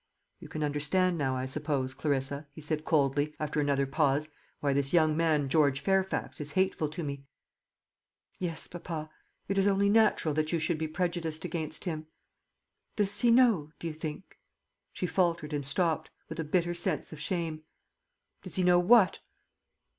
[0.39, 4.93] "You can understand now, I suppose, Clarissa," he said coldly, after another pause, "why this
[4.93, 7.27] young man, George Fairfax, is hateful to me."
[8.39, 9.11] "Yes, papa.
[9.47, 12.07] It is only natural that you should be prejudiced against him.
[12.95, 14.39] Does he know, do you think"
[14.91, 17.61] she faltered and stopped, with a bitter sense of shame.
[18.41, 19.19] "Does he know what?"